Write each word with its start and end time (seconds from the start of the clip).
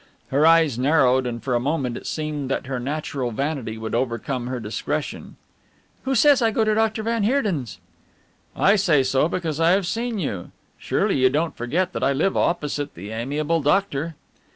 Her 0.29 0.47
eyes 0.47 0.79
narrowed 0.79 1.27
and 1.27 1.43
for 1.43 1.53
a 1.53 1.59
moment 1.59 1.95
it 1.95 2.07
seemed 2.07 2.49
that 2.49 2.65
her 2.65 2.79
natural 2.79 3.29
vanity 3.29 3.77
would 3.77 3.93
overcome 3.93 4.47
her 4.47 4.59
discretion. 4.59 5.35
"Who 6.05 6.15
says 6.15 6.41
I 6.41 6.49
go 6.49 6.63
to 6.63 6.73
Doctor 6.73 7.03
van 7.03 7.21
Heerden's?" 7.21 7.77
"I 8.55 8.77
say 8.77 9.03
so, 9.03 9.27
because 9.27 9.59
I 9.59 9.73
have 9.73 9.85
seen 9.85 10.17
you. 10.17 10.49
Surely 10.79 11.19
you 11.19 11.29
don't 11.29 11.55
forget 11.55 11.93
that 11.93 12.03
I 12.03 12.13
live 12.13 12.35
opposite 12.35 12.95
the 12.95 13.11
amiable 13.11 13.61
doctor?" 13.61 14.15